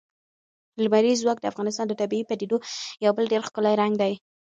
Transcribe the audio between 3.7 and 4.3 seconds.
رنګ دی.